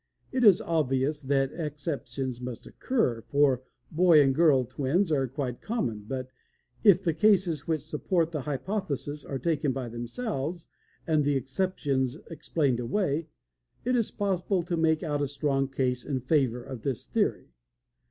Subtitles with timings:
[0.31, 3.61] It is obvious that exceptions must occur, for
[3.91, 6.29] boy and girl twins are quite common, but
[6.83, 10.67] if the cases which support the hypothesis are taken by themselves,
[11.05, 13.27] and the exceptions explained away,
[13.85, 17.51] it is possible to make out a strong case in favor of this theory.